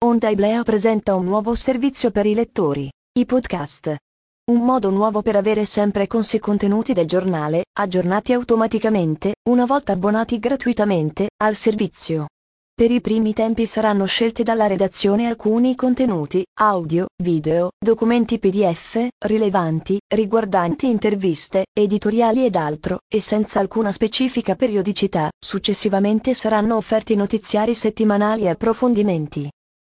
Onda 0.00 0.28
Iblea 0.28 0.62
presenta 0.62 1.16
un 1.16 1.24
nuovo 1.24 1.56
servizio 1.56 2.12
per 2.12 2.24
i 2.24 2.32
lettori, 2.32 2.88
i 3.18 3.26
podcast. 3.26 3.96
Un 4.52 4.64
modo 4.64 4.90
nuovo 4.90 5.22
per 5.22 5.34
avere 5.34 5.64
sempre 5.64 6.06
con 6.06 6.22
sé 6.22 6.38
contenuti 6.38 6.92
del 6.92 7.04
giornale, 7.04 7.64
aggiornati 7.76 8.32
automaticamente, 8.32 9.34
una 9.50 9.64
volta 9.64 9.94
abbonati 9.94 10.38
gratuitamente, 10.38 11.30
al 11.42 11.56
servizio. 11.56 12.28
Per 12.72 12.92
i 12.92 13.00
primi 13.00 13.32
tempi 13.32 13.66
saranno 13.66 14.04
scelti 14.04 14.44
dalla 14.44 14.68
redazione 14.68 15.26
alcuni 15.26 15.74
contenuti, 15.74 16.44
audio, 16.60 17.08
video, 17.20 17.70
documenti 17.76 18.38
PDF, 18.38 19.04
rilevanti, 19.26 19.98
riguardanti 20.14 20.88
interviste, 20.88 21.64
editoriali 21.72 22.44
ed 22.44 22.54
altro, 22.54 23.00
e 23.12 23.20
senza 23.20 23.58
alcuna 23.58 23.90
specifica 23.90 24.54
periodicità, 24.54 25.28
successivamente 25.44 26.34
saranno 26.34 26.76
offerti 26.76 27.16
notiziari 27.16 27.74
settimanali 27.74 28.42
e 28.42 28.50
approfondimenti. 28.50 29.50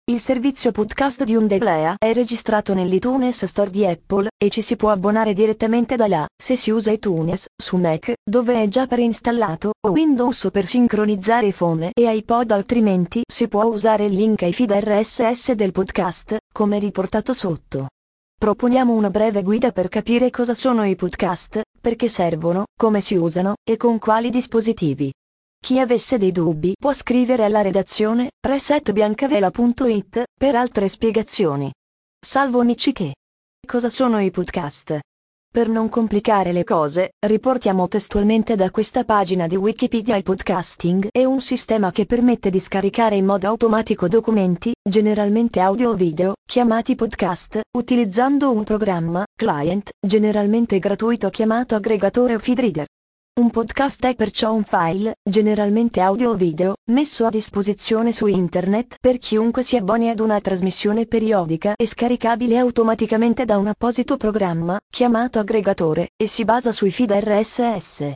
Il 0.09 0.21
servizio 0.21 0.71
podcast 0.71 1.25
di 1.25 1.35
Undeglea 1.35 1.97
è 1.99 2.13
registrato 2.13 2.75
nell'iTunes 2.75 3.45
Store 3.45 3.71
di 3.71 3.85
Apple 3.85 4.29
e 4.41 4.51
ci 4.51 4.63
si 4.63 4.77
può 4.77 4.91
abbonare 4.91 5.33
direttamente 5.33 5.97
da 5.97 6.07
là, 6.07 6.25
se 6.41 6.55
si 6.55 6.71
usa 6.71 6.93
iTunes, 6.93 7.47
su 7.61 7.77
Mac, 7.77 8.13
dove 8.23 8.63
è 8.63 8.69
già 8.69 8.87
preinstallato, 8.87 9.73
o 9.85 9.91
Windows 9.91 10.49
per 10.53 10.65
sincronizzare 10.65 11.49
iPhone 11.49 11.91
e 11.93 12.09
iPod 12.09 12.53
altrimenti 12.53 13.23
si 13.27 13.49
può 13.49 13.65
usare 13.65 14.05
il 14.05 14.13
link 14.13 14.43
ai 14.43 14.53
feed 14.53 14.71
RSS 14.71 15.51
del 15.55 15.73
podcast, 15.73 16.37
come 16.55 16.79
riportato 16.79 17.33
sotto. 17.33 17.89
Proponiamo 18.39 18.95
una 18.95 19.11
breve 19.11 19.43
guida 19.43 19.73
per 19.73 19.89
capire 19.89 20.31
cosa 20.31 20.55
sono 20.55 20.85
i 20.85 20.95
podcast, 20.95 21.63
perché 21.81 22.09
servono, 22.09 22.67
come 22.79 23.01
si 23.01 23.17
usano, 23.17 23.57
e 23.69 23.77
con 23.77 23.99
quali 23.99 24.31
dispositivi. 24.31 25.11
Chi 25.59 25.81
avesse 25.81 26.17
dei 26.19 26.33
dubbi 26.33 26.75
può 26.79 26.93
scrivere 26.93 27.45
alla 27.45 27.61
redazione 27.61 28.31
resetbiancavela.it 28.41 30.25
per 30.39 30.55
altre 30.55 30.89
spiegazioni. 30.89 31.73
Salvo 32.19 32.61
amici 32.61 32.93
che. 32.93 33.15
Cosa 33.67 33.89
sono 33.89 34.21
i 34.21 34.31
podcast? 34.31 35.01
Per 35.57 35.69
non 35.69 35.89
complicare 35.89 36.53
le 36.53 36.65
cose, 36.65 37.13
riportiamo 37.19 37.89
testualmente 37.89 38.57
da 38.57 38.71
questa 38.71 39.05
pagina 39.05 39.47
di 39.47 39.57
Wikipedia 39.57 40.15
il 40.17 40.23
podcasting 40.23 41.09
è 41.11 41.25
un 41.25 41.41
sistema 41.41 41.91
che 41.91 42.05
permette 42.05 42.51
di 42.51 42.61
scaricare 42.61 43.17
in 43.17 43.25
modo 43.25 43.49
automatico 43.49 44.07
documenti, 44.07 44.75
generalmente 44.87 45.61
audio 45.61 45.91
o 45.91 45.95
video, 45.95 46.35
chiamati 46.47 46.95
podcast, 46.95 47.61
utilizzando 47.77 48.53
un 48.53 48.65
programma, 48.65 49.25
client, 49.35 49.91
generalmente 49.99 50.79
gratuito 50.79 51.31
chiamato 51.31 51.75
aggregatore 51.75 52.35
o 52.35 52.39
feed 52.39 52.61
reader. 52.61 52.87
Un 53.39 53.51
podcast 53.51 54.07
è 54.07 54.15
perciò 54.15 54.55
un 54.55 54.65
file, 54.65 55.17
generalmente 55.23 56.01
audio 56.01 56.31
o 56.31 56.35
video, 56.37 56.77
messo 56.91 57.27
a 57.27 57.29
disposizione 57.29 58.11
su 58.11 58.25
internet 58.25 58.97
per 58.99 59.19
chiunque 59.19 59.63
si 59.63 59.77
abboni 59.77 60.09
ad 60.09 60.21
una 60.21 60.41
trasmissione 60.41 61.05
periodica 61.05 61.75
e 61.77 61.87
scaricabile 61.87 62.57
automaticamente 62.57 63.45
da 63.45 63.59
un 63.59 63.67
apposito 63.67 64.17
programma, 64.17 64.81
chiamato 64.89 65.39
aggregatore, 65.39 66.09
e 66.17 66.27
si 66.27 66.47
basa 66.47 66.73
sui 66.73 66.91
feed 66.91 67.13
RSS. 67.13 68.13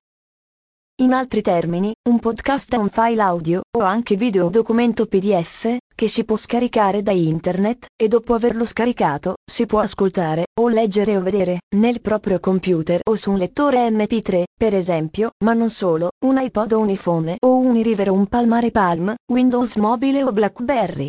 In 1.01 1.15
altri 1.15 1.41
termini, 1.41 1.95
un 2.11 2.19
podcast 2.19 2.75
è 2.75 2.77
un 2.77 2.91
file 2.91 3.23
audio, 3.23 3.63
o 3.75 3.81
anche 3.81 4.17
video 4.17 4.45
o 4.45 4.51
documento 4.51 5.07
PDF, 5.07 5.79
che 5.95 6.09
si 6.09 6.25
può 6.25 6.37
scaricare 6.37 7.03
da 7.03 7.11
internet, 7.11 7.87
e 7.97 8.07
dopo 8.07 8.35
averlo 8.35 8.67
scaricato, 8.67 9.37
si 9.51 9.65
può 9.65 9.79
ascoltare, 9.81 10.49
o 10.61 10.69
leggere 10.69 11.17
o 11.17 11.23
vedere, 11.23 11.61
nel 11.77 12.03
proprio 12.03 12.39
computer 12.39 13.01
o 13.09 13.17
su 13.17 13.31
un 13.31 13.39
lettore 13.39 13.89
MP3, 13.89 14.43
per 14.55 14.75
esempio, 14.75 15.31
ma 15.43 15.55
non 15.55 15.71
solo, 15.71 16.11
un 16.27 16.39
iPod 16.39 16.73
o 16.73 16.81
un 16.81 16.91
iPhone 16.91 17.37
o 17.47 17.57
un 17.57 17.77
iRiver 17.77 18.11
o 18.11 18.13
un 18.13 18.27
Palmare 18.27 18.71
Palm, 18.71 19.15
Windows 19.33 19.77
Mobile 19.77 20.23
o 20.23 20.33
BlackBerry. 20.33 21.09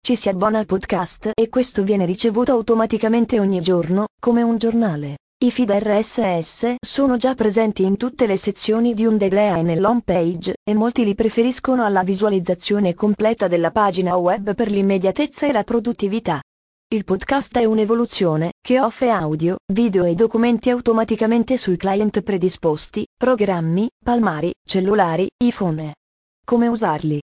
Ci 0.00 0.14
si 0.14 0.28
abbona 0.28 0.60
al 0.60 0.66
podcast 0.66 1.30
e 1.34 1.48
questo 1.48 1.82
viene 1.82 2.06
ricevuto 2.06 2.52
automaticamente 2.52 3.40
ogni 3.40 3.60
giorno, 3.60 4.06
come 4.20 4.42
un 4.42 4.56
giornale. 4.56 5.16
I 5.42 5.50
feed 5.50 5.72
RSS 5.72 6.74
sono 6.80 7.16
già 7.16 7.34
presenti 7.34 7.82
in 7.82 7.96
tutte 7.96 8.28
le 8.28 8.36
sezioni 8.36 8.94
di 8.94 9.06
Undeglea 9.06 9.56
e 9.56 9.62
nell'home 9.62 10.02
page, 10.04 10.54
e 10.62 10.72
molti 10.72 11.02
li 11.02 11.16
preferiscono 11.16 11.84
alla 11.84 12.04
visualizzazione 12.04 12.94
completa 12.94 13.48
della 13.48 13.72
pagina 13.72 14.14
web 14.14 14.54
per 14.54 14.70
l'immediatezza 14.70 15.48
e 15.48 15.52
la 15.52 15.64
produttività. 15.64 16.40
Il 16.94 17.02
podcast 17.02 17.58
è 17.58 17.64
un'evoluzione, 17.64 18.52
che 18.64 18.78
offre 18.78 19.10
audio, 19.10 19.56
video 19.72 20.04
e 20.04 20.14
documenti 20.14 20.70
automaticamente 20.70 21.56
sui 21.56 21.76
client 21.76 22.22
predisposti, 22.22 23.04
programmi, 23.16 23.88
palmari, 23.98 24.52
cellulari, 24.64 25.26
iPhone. 25.42 25.92
Come 26.44 26.68
usarli? 26.68 27.20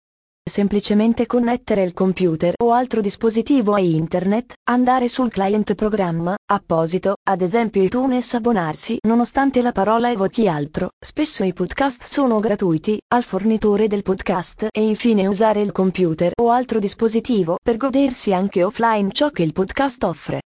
Semplicemente 0.49 1.27
connettere 1.27 1.83
il 1.83 1.93
computer 1.93 2.55
o 2.63 2.73
altro 2.73 3.01
dispositivo 3.01 3.75
a 3.75 3.81
internet, 3.81 4.55
andare 4.69 5.09
sul 5.09 5.31
client 5.31 5.75
programma, 5.75 6.37
apposito, 6.51 7.17
ad 7.23 7.41
esempio 7.41 7.83
iTunes 7.83 8.35
abbonarsi 8.35 8.99
nonostante 9.07 9.63
la 9.63 9.73
parola 9.73 10.11
evochi 10.11 10.49
altro, 10.49 10.91
spesso 10.99 11.45
i 11.45 11.53
podcast 11.53 12.03
sono 12.03 12.41
gratuiti, 12.41 12.99
al 13.15 13.25
fornitore 13.25 13.87
del 13.89 14.03
podcast 14.03 14.69
e 14.71 14.87
infine 14.87 15.27
usare 15.27 15.61
il 15.61 15.73
computer 15.73 16.33
o 16.41 16.51
altro 16.51 16.79
dispositivo 16.79 17.57
per 17.63 17.77
godersi 17.77 18.33
anche 18.33 18.65
offline 18.65 19.13
ciò 19.13 19.31
che 19.31 19.43
il 19.43 19.53
podcast 19.53 20.03
offre. 20.05 20.41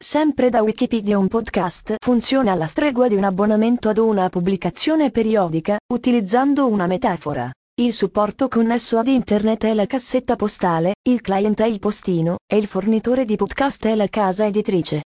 Sempre 0.00 0.48
da 0.48 0.62
Wikipedia 0.62 1.18
un 1.18 1.26
podcast 1.26 1.96
funziona 1.98 2.52
alla 2.52 2.68
stregua 2.68 3.08
di 3.08 3.16
un 3.16 3.24
abbonamento 3.24 3.88
ad 3.88 3.98
una 3.98 4.28
pubblicazione 4.28 5.10
periodica, 5.10 5.76
utilizzando 5.92 6.68
una 6.68 6.86
metafora. 6.86 7.50
Il 7.80 7.92
supporto 7.92 8.48
connesso 8.48 8.98
ad 8.98 9.06
internet 9.06 9.64
è 9.64 9.72
la 9.72 9.86
cassetta 9.86 10.34
postale, 10.34 10.96
il 11.08 11.20
client 11.20 11.60
è 11.60 11.66
il 11.66 11.78
postino, 11.78 12.38
e 12.44 12.56
il 12.56 12.66
fornitore 12.66 13.24
di 13.24 13.36
podcast 13.36 13.86
è 13.86 13.94
la 13.94 14.08
casa 14.08 14.46
editrice. 14.46 15.04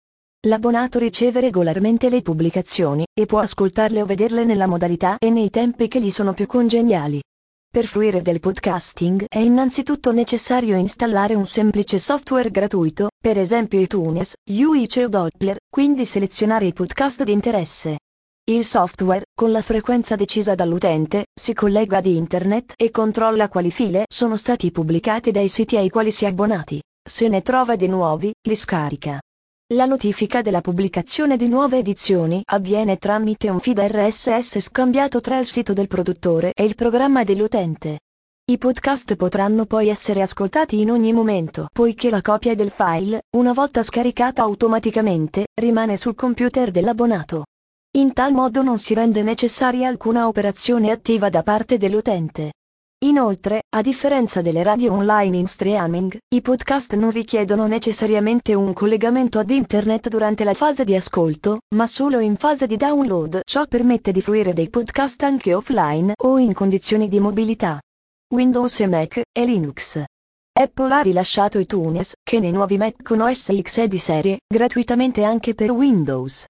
L'abbonato 0.45 0.99
riceve 0.99 1.39
regolarmente 1.39 2.09
le 2.09 2.21
pubblicazioni, 2.21 3.05
e 3.11 3.25
può 3.25 3.39
ascoltarle 3.39 4.03
o 4.03 4.05
vederle 4.05 4.43
nella 4.43 4.67
modalità 4.67 5.17
e 5.17 5.31
nei 5.31 5.49
tempi 5.49 5.87
che 5.87 5.99
gli 5.99 6.11
sono 6.11 6.33
più 6.33 6.45
congeniali. 6.45 7.19
Per 7.71 7.87
fruire 7.87 8.21
del 8.21 8.39
podcasting 8.39 9.25
è 9.27 9.39
innanzitutto 9.39 10.11
necessario 10.11 10.77
installare 10.77 11.33
un 11.33 11.47
semplice 11.47 11.97
software 11.97 12.51
gratuito, 12.51 13.09
per 13.19 13.39
esempio 13.39 13.79
iTunes, 13.79 14.35
UIC 14.47 15.05
o 15.05 15.07
Doppler, 15.07 15.57
quindi 15.67 16.05
selezionare 16.05 16.67
i 16.67 16.73
podcast 16.73 17.23
di 17.23 17.31
interesse. 17.31 17.97
Il 18.49 18.65
software, 18.65 19.25
con 19.35 19.51
la 19.51 19.61
frequenza 19.61 20.15
decisa 20.15 20.55
dall'utente, 20.55 21.25
si 21.39 21.53
collega 21.53 21.97
ad 21.97 22.07
internet 22.07 22.73
e 22.75 22.89
controlla 22.89 23.47
quali 23.47 23.69
file 23.69 24.05
sono 24.11 24.37
stati 24.37 24.71
pubblicati 24.71 25.29
dai 25.29 25.47
siti 25.47 25.77
ai 25.77 25.91
quali 25.91 26.11
si 26.11 26.25
è 26.25 26.29
abbonati. 26.29 26.81
Se 27.07 27.27
ne 27.27 27.43
trova 27.43 27.75
di 27.75 27.85
nuovi, 27.85 28.33
li 28.47 28.55
scarica. 28.55 29.21
La 29.75 29.85
notifica 29.85 30.41
della 30.41 30.61
pubblicazione 30.61 31.37
di 31.37 31.47
nuove 31.47 31.77
edizioni 31.77 32.41
avviene 32.43 32.97
tramite 32.97 33.51
un 33.51 33.59
feed 33.59 33.77
RSS 33.81 34.61
scambiato 34.61 35.21
tra 35.21 35.37
il 35.37 35.47
sito 35.47 35.73
del 35.73 35.87
produttore 35.87 36.51
e 36.55 36.63
il 36.63 36.73
programma 36.73 37.23
dell'utente. 37.23 37.99
I 38.49 38.57
podcast 38.57 39.15
potranno 39.15 39.67
poi 39.67 39.89
essere 39.89 40.23
ascoltati 40.23 40.79
in 40.79 40.89
ogni 40.89 41.13
momento, 41.13 41.67
poiché 41.71 42.09
la 42.09 42.21
copia 42.21 42.55
del 42.55 42.71
file, 42.71 43.21
una 43.37 43.53
volta 43.53 43.83
scaricata 43.83 44.41
automaticamente, 44.41 45.45
rimane 45.53 45.97
sul 45.97 46.15
computer 46.15 46.71
dell'abbonato. 46.71 47.43
In 47.97 48.13
tal 48.13 48.33
modo 48.33 48.61
non 48.61 48.77
si 48.77 48.93
rende 48.93 49.23
necessaria 49.23 49.87
alcuna 49.87 50.27
operazione 50.27 50.91
attiva 50.91 51.29
da 51.29 51.41
parte 51.41 51.79
dell'utente. 51.79 52.51
Inoltre, 53.03 53.63
a 53.67 53.81
differenza 53.81 54.43
delle 54.43 54.61
radio 54.61 54.93
online 54.93 55.37
in 55.37 55.47
streaming, 55.47 56.15
i 56.35 56.41
podcast 56.41 56.93
non 56.93 57.09
richiedono 57.09 57.65
necessariamente 57.65 58.53
un 58.53 58.73
collegamento 58.73 59.39
ad 59.39 59.49
internet 59.49 60.07
durante 60.07 60.43
la 60.43 60.53
fase 60.53 60.83
di 60.83 60.95
ascolto, 60.95 61.61
ma 61.73 61.87
solo 61.87 62.19
in 62.19 62.35
fase 62.35 62.67
di 62.67 62.77
download. 62.77 63.39
Ciò 63.43 63.65
permette 63.65 64.11
di 64.11 64.21
fruire 64.21 64.53
dei 64.53 64.69
podcast 64.69 65.23
anche 65.23 65.55
offline 65.55 66.13
o 66.15 66.37
in 66.37 66.53
condizioni 66.53 67.07
di 67.07 67.19
mobilità. 67.19 67.81
Windows 68.31 68.81
e 68.81 68.87
Mac 68.87 69.21
e 69.31 69.45
Linux. 69.45 70.03
Apple 70.53 70.93
ha 70.93 71.01
rilasciato 71.01 71.57
iTunes, 71.57 72.13
che 72.21 72.39
nei 72.39 72.51
nuovi 72.51 72.77
Mac 72.77 73.01
con 73.01 73.21
OS 73.21 73.51
X 73.61 73.79
è 73.79 73.87
di 73.87 73.97
serie, 73.97 74.37
gratuitamente 74.47 75.23
anche 75.23 75.55
per 75.55 75.71
Windows. 75.71 76.45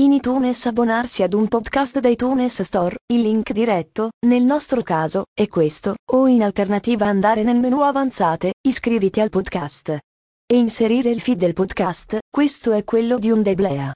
In 0.00 0.12
iTunes 0.12 0.64
abbonarsi 0.64 1.22
ad 1.22 1.34
un 1.34 1.46
podcast 1.46 2.00
da 2.00 2.08
iTunes 2.08 2.62
Store, 2.62 2.96
il 3.12 3.20
link 3.20 3.52
diretto, 3.52 4.08
nel 4.24 4.42
nostro 4.44 4.80
caso, 4.80 5.24
è 5.30 5.46
questo, 5.46 5.96
o 6.12 6.26
in 6.26 6.42
alternativa 6.42 7.04
andare 7.04 7.42
nel 7.42 7.58
menu 7.58 7.80
avanzate, 7.80 8.54
iscriviti 8.66 9.20
al 9.20 9.28
podcast. 9.28 9.90
E 9.90 10.56
inserire 10.56 11.10
il 11.10 11.20
feed 11.20 11.36
del 11.36 11.52
podcast, 11.52 12.16
questo 12.30 12.72
è 12.72 12.82
quello 12.82 13.18
di 13.18 13.30
un 13.30 13.42
Deblea. 13.42 13.92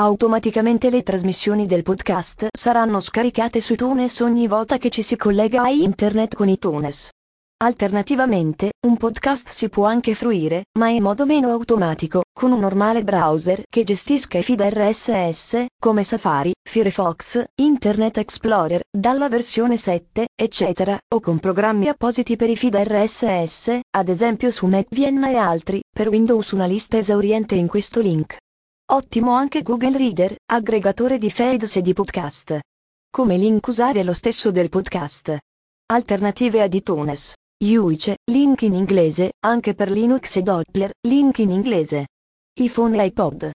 Automaticamente 0.00 0.90
le 0.90 1.04
trasmissioni 1.04 1.66
del 1.66 1.84
podcast 1.84 2.48
saranno 2.50 2.98
scaricate 2.98 3.60
su 3.60 3.74
iTunes 3.74 4.18
ogni 4.18 4.48
volta 4.48 4.76
che 4.76 4.90
ci 4.90 5.02
si 5.02 5.14
collega 5.16 5.62
a 5.62 5.70
internet 5.70 6.34
con 6.34 6.48
iTunes. 6.48 7.10
Alternativamente, 7.56 8.72
un 8.84 8.96
podcast 8.96 9.48
si 9.48 9.68
può 9.68 9.86
anche 9.86 10.14
fruire, 10.14 10.64
ma 10.76 10.88
in 10.88 11.02
modo 11.02 11.24
meno 11.24 11.50
automatico, 11.50 12.24
con 12.32 12.50
un 12.50 12.58
normale 12.58 13.04
browser 13.04 13.62
che 13.70 13.84
gestisca 13.84 14.38
i 14.38 14.42
feed 14.42 14.60
RSS, 14.60 15.66
come 15.78 16.02
Safari, 16.02 16.52
Firefox, 16.68 17.44
Internet 17.62 18.18
Explorer, 18.18 18.82
dalla 18.90 19.28
versione 19.28 19.76
7, 19.76 20.26
eccetera, 20.34 20.98
o 21.14 21.20
con 21.20 21.38
programmi 21.38 21.88
appositi 21.88 22.34
per 22.36 22.50
i 22.50 22.56
feed 22.56 22.74
RSS, 22.74 23.78
ad 23.96 24.08
esempio 24.08 24.50
su 24.50 24.66
MacVien 24.66 25.22
e 25.24 25.36
altri, 25.36 25.80
per 25.88 26.08
Windows 26.08 26.50
una 26.50 26.66
lista 26.66 26.98
esauriente 26.98 27.54
in 27.54 27.68
questo 27.68 28.00
link. 28.00 28.36
Ottimo 28.92 29.32
anche 29.32 29.62
Google 29.62 29.96
Reader, 29.96 30.34
aggregatore 30.52 31.18
di 31.18 31.30
feeds 31.30 31.76
e 31.76 31.82
di 31.82 31.92
podcast. 31.92 32.58
Come 33.10 33.36
link 33.38 33.66
usare 33.68 34.02
lo 34.02 34.12
stesso 34.12 34.50
del 34.50 34.68
podcast. 34.68 35.38
Alternative 35.86 36.60
ad 36.60 36.74
iTunes. 36.74 37.34
Yuice, 37.62 38.18
link 38.30 38.62
in 38.62 38.74
inglese, 38.74 39.32
anche 39.44 39.74
per 39.74 39.90
Linux 39.90 40.36
e 40.36 40.42
Doppler, 40.42 40.90
link 41.06 41.38
in 41.38 41.50
inglese. 41.50 42.06
iPhone 42.60 43.00
e 43.00 43.06
iPod. 43.06 43.50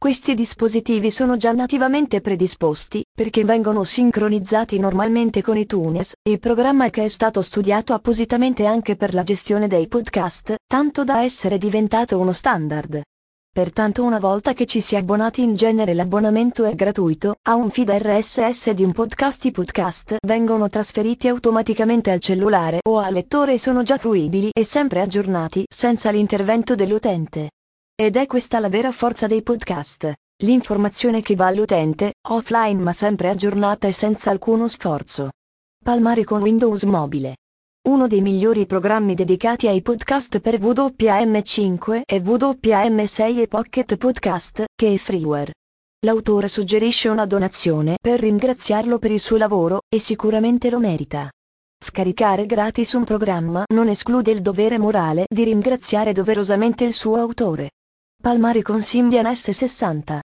Questi 0.00 0.34
dispositivi 0.34 1.10
sono 1.10 1.36
già 1.36 1.52
nativamente 1.52 2.22
predisposti, 2.22 3.04
perché 3.12 3.44
vengono 3.44 3.84
sincronizzati 3.84 4.78
normalmente 4.78 5.42
con 5.42 5.58
iTunes, 5.58 6.14
il 6.22 6.38
programma 6.38 6.88
che 6.88 7.04
è 7.04 7.08
stato 7.08 7.42
studiato 7.42 7.92
appositamente 7.92 8.64
anche 8.64 8.96
per 8.96 9.12
la 9.12 9.24
gestione 9.24 9.66
dei 9.66 9.88
podcast, 9.88 10.54
tanto 10.66 11.04
da 11.04 11.22
essere 11.22 11.58
diventato 11.58 12.18
uno 12.18 12.32
standard. 12.32 13.02
Pertanto 13.52 14.04
una 14.04 14.20
volta 14.20 14.52
che 14.52 14.64
ci 14.64 14.80
si 14.80 14.94
è 14.94 14.98
abbonati 14.98 15.42
in 15.42 15.54
genere 15.54 15.92
l'abbonamento 15.92 16.64
è 16.64 16.74
gratuito, 16.76 17.34
a 17.48 17.56
un 17.56 17.68
feed 17.68 17.90
RSS 17.90 18.70
di 18.70 18.84
un 18.84 18.92
podcast 18.92 19.44
i 19.44 19.50
podcast 19.50 20.18
vengono 20.24 20.68
trasferiti 20.68 21.26
automaticamente 21.26 22.12
al 22.12 22.20
cellulare 22.20 22.78
o 22.88 22.98
al 22.98 23.12
lettore 23.12 23.54
e 23.54 23.58
sono 23.58 23.82
già 23.82 23.98
fruibili 23.98 24.50
e 24.52 24.64
sempre 24.64 25.00
aggiornati 25.00 25.64
senza 25.68 26.10
l'intervento 26.12 26.76
dell'utente. 26.76 27.50
Ed 28.00 28.16
è 28.16 28.26
questa 28.26 28.60
la 28.60 28.68
vera 28.68 28.92
forza 28.92 29.26
dei 29.26 29.42
podcast. 29.42 30.12
L'informazione 30.44 31.20
che 31.20 31.34
va 31.34 31.46
all'utente, 31.48 32.14
offline 32.28 32.80
ma 32.80 32.92
sempre 32.92 33.30
aggiornata 33.30 33.88
e 33.88 33.92
senza 33.92 34.30
alcuno 34.30 34.68
sforzo. 34.68 35.30
Palmari 35.84 36.22
con 36.22 36.40
Windows 36.40 36.84
Mobile 36.84 37.34
uno 37.88 38.06
dei 38.06 38.20
migliori 38.20 38.66
programmi 38.66 39.14
dedicati 39.14 39.66
ai 39.66 39.82
podcast 39.82 40.40
per 40.40 40.60
WM5 40.60 42.02
e 42.06 42.20
WM6 42.20 43.38
e 43.38 43.48
Pocket 43.48 43.96
Podcast, 43.96 44.64
che 44.74 44.94
è 44.94 44.96
freeware. 44.96 45.52
L'autore 46.04 46.48
suggerisce 46.48 47.08
una 47.08 47.26
donazione 47.26 47.96
per 48.00 48.20
ringraziarlo 48.20 48.98
per 48.98 49.10
il 49.10 49.20
suo 49.20 49.38
lavoro, 49.38 49.80
e 49.88 49.98
sicuramente 49.98 50.70
lo 50.70 50.78
merita. 50.78 51.30
Scaricare 51.82 52.46
gratis 52.46 52.92
un 52.92 53.04
programma 53.04 53.64
non 53.74 53.88
esclude 53.88 54.30
il 54.30 54.40
dovere 54.40 54.78
morale 54.78 55.24
di 55.28 55.44
ringraziare 55.44 56.12
doverosamente 56.12 56.84
il 56.84 56.92
suo 56.92 57.16
autore. 57.16 57.70
Palmari 58.22 58.62
con 58.62 58.82
Symbian 58.82 59.24
S60 59.24 60.20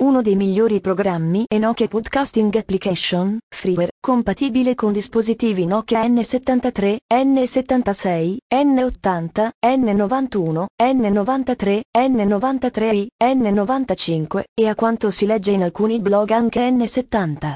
uno 0.00 0.22
dei 0.22 0.36
migliori 0.36 0.80
programmi 0.80 1.44
è 1.48 1.58
Nokia 1.58 1.88
Podcasting 1.88 2.54
Application, 2.54 3.38
freeware, 3.48 3.90
compatibile 4.00 4.74
con 4.74 4.92
dispositivi 4.92 5.66
Nokia 5.66 6.06
N73, 6.06 6.96
N76, 7.12 8.36
N80, 8.54 9.48
N91, 9.66 10.64
N93, 10.80 11.80
N93i, 11.98 13.06
N95, 13.22 14.42
e 14.54 14.68
a 14.68 14.74
quanto 14.76 15.10
si 15.10 15.26
legge 15.26 15.50
in 15.50 15.62
alcuni 15.62 16.00
blog 16.00 16.30
anche 16.30 16.68
N70. 16.68 17.54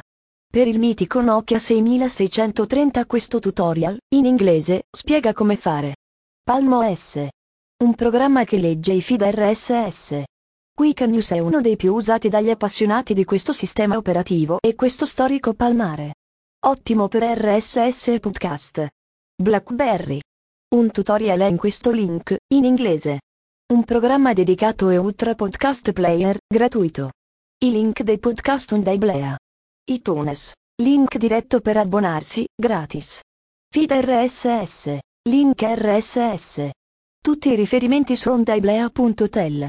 Per 0.50 0.67
il 0.67 0.79
mitico 0.79 1.21
Nokia 1.21 1.59
6630 1.59 3.06
questo 3.06 3.39
tutorial, 3.39 3.97
in 4.15 4.25
inglese, 4.25 4.83
spiega 4.91 5.33
come 5.33 5.56
fare. 5.56 5.94
Palmo 6.43 6.83
S. 6.93 7.29
Un 7.85 7.94
programma 7.94 8.44
che 8.44 8.59
legge 8.59 8.93
i 8.93 9.00
feed 9.00 9.23
RSS. 9.23 10.23
Quick 10.74 11.02
News 11.02 11.32
è 11.32 11.38
uno 11.38 11.60
dei 11.60 11.76
più 11.76 11.92
usati 11.92 12.30
dagli 12.30 12.48
appassionati 12.48 13.12
di 13.12 13.24
questo 13.24 13.52
sistema 13.52 13.98
operativo 13.98 14.58
e 14.58 14.74
questo 14.74 15.04
storico 15.04 15.52
palmare. 15.52 16.14
Ottimo 16.64 17.08
per 17.08 17.22
RSS 17.22 18.08
e 18.08 18.20
podcast. 18.20 18.88
BlackBerry. 19.36 20.20
Un 20.74 20.90
tutorial 20.90 21.40
è 21.40 21.44
in 21.44 21.58
questo 21.58 21.90
link, 21.90 22.34
in 22.54 22.64
inglese. 22.64 23.20
Un 23.74 23.84
programma 23.84 24.32
dedicato 24.32 24.88
e 24.88 24.96
ultra 24.96 25.34
podcast 25.34 25.92
player, 25.92 26.38
gratuito. 26.46 27.10
I 27.62 27.70
link 27.70 28.02
dei 28.02 28.19
podcast 28.19 28.72
on 28.72 28.82
Daiblea. 28.82 29.36
iTunes. 29.90 30.54
Link 30.82 31.19
diretto 31.19 31.60
per 31.60 31.76
abbonarsi, 31.76 32.46
gratis. 32.54 33.20
Feed 33.70 33.92
RSS. 33.92 34.98
Link 35.28 35.60
RSS. 35.62 36.70
Tutti 37.22 37.50
i 37.50 37.56
riferimenti 37.56 38.16
su 38.16 38.30
ondaiblea.tel. 38.30 39.69